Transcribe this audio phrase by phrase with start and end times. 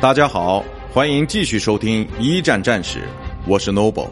[0.00, 3.00] 大家好，欢迎继续收听一战战史，
[3.46, 4.08] 我是 Noble。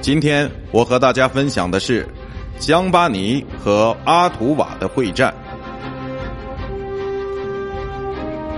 [0.00, 2.08] 今天我和大家分享的是
[2.60, 5.34] 江巴尼和阿图瓦的会战。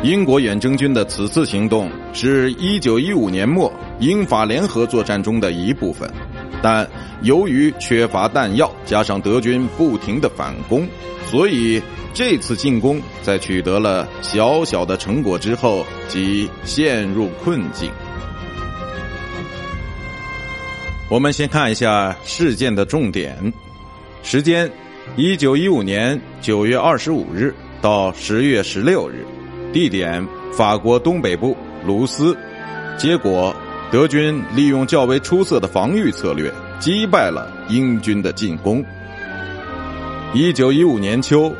[0.03, 6.13] 英国远征军的此次行动是一九一五年末英法联合作战中的一部分，
[6.61, 6.87] 但
[7.23, 10.87] 由于缺乏弹药，加上德军不停的反攻，
[11.31, 11.81] 所以
[12.17, 17.91] 这次进攻在取得了小小的成果之后，即陷入困境。
[21.11, 23.53] 我们先看一下事件的重点：
[24.23, 24.73] 时间，
[25.15, 29.23] 一九一五年九月二十五日到十月十六日。
[29.71, 30.27] 地点：
[30.57, 31.55] 法国东北部
[31.85, 32.35] 卢斯。
[32.97, 33.55] 结果，
[33.93, 38.83] 德军利用较为出色的防御策略，击败了英军的进攻。
[40.33, 41.55] 一九一五年秋，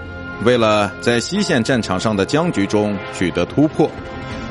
[0.45, 3.91] 为了在西线战场上的僵局中取得突破，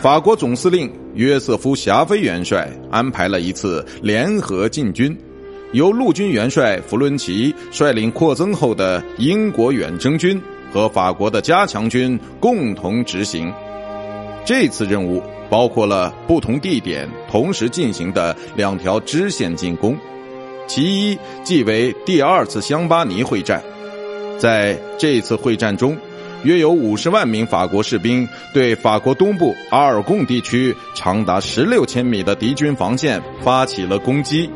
[0.02, 5.18] 法国总司令约瑟夫·霞飞元帅安排了一次联合进军，
[5.72, 10.42] 由陆军元帅弗伦奇率领扩增后的英国远征军。
[10.74, 13.50] 和法国的加强军共同执行
[14.44, 19.98] 这次任务，包括了不同地点同时进行的两条支线进攻。
[20.68, 23.64] 其一即为第二次香巴尼会战，
[24.38, 25.98] 在这次会战中，
[26.44, 34.50] 约有五十万名法国士兵对法国东部阿尔贡地区长达十六千米的敌军防线发起了攻击。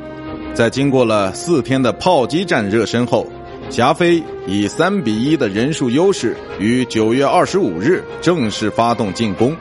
[0.53, 3.27] 在经过了四天的炮击战热身后。
[3.69, 9.55] 霞飞以三比一的人数优势，于九月二十五日正式发动进攻。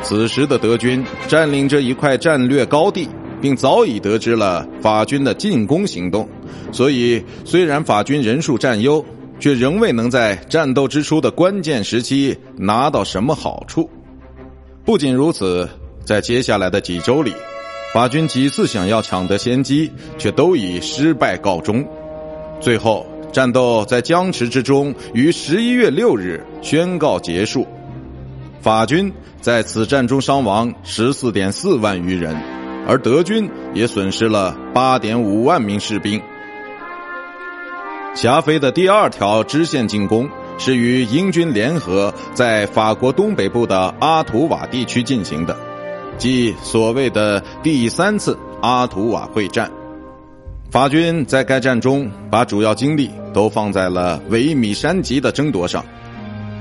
[0.00, 3.08] 此时的德军占领着一块战略高地，
[3.40, 6.28] 并早已得知了法军的进攻行动，
[6.70, 9.04] 所以虽然法军人数占优，
[9.38, 13.88] 却仍未能在战斗之初的关键时期拿到什么好处。
[14.84, 15.68] 不仅如此，
[16.04, 17.32] 在接下来的几周里，
[17.92, 21.86] 法军几次想要抢得先机，却都以失败告终。
[22.60, 23.06] 最后。
[23.32, 27.66] 战斗在僵持之中，于十一月六日宣告结束。
[28.62, 29.12] 法军
[29.42, 32.34] 在此战中伤亡十四点四万余人，
[32.88, 36.18] 而德军也损失了八点五万名士兵。
[38.16, 45.54] 霞飞的第二条支线进攻是与英军联合在法国东北部的阿图瓦地区进行的，
[46.16, 49.70] 即所谓的第三次阿图瓦会战。
[50.70, 55.84] 法军在该战中把主要精力都放在了维米山脊的争夺上。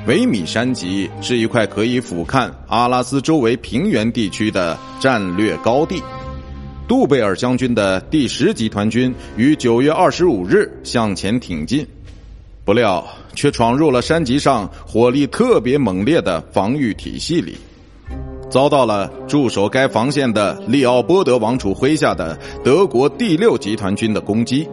[0.08, 6.04] 维米山脊是一块可以俯瞰阿拉斯周围平原地区的战略高地。
[6.88, 11.86] 杜贝尔将军的第十集团军于九月二十五日向前挺进，
[12.64, 13.04] 不料
[13.34, 17.58] 却闯入了山脊上火力特别猛烈的防御体系里。
[18.52, 24.68] 遭到了驻守该防线的利奥波德王储麾下的德国第六集团军的攻击，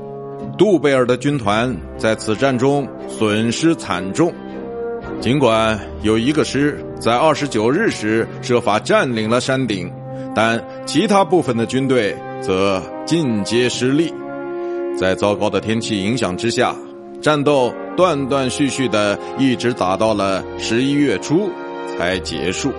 [0.59, 4.31] 杜贝尔的军团在此战中损失惨重。
[5.19, 9.91] 尽管有一个师在二十九日时设法占领了山顶，
[10.35, 14.13] 但其他部分的军队则尽皆失利。
[14.97, 16.75] 在糟糕的天气影响之下，
[17.21, 21.51] 战斗断断续续的一直打到了十一月初
[21.97, 22.73] 才结束。